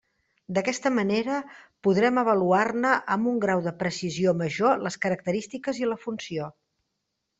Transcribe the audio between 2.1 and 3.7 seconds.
avaluar-ne amb un grau